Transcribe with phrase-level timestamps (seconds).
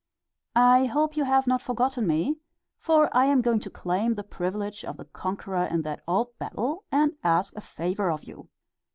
[0.55, 2.39] I hope you have not forgotten me,
[2.79, 6.85] for I am going to claim the privilege of the conqueror in that old battle
[6.91, 8.49] and ask a favor of you.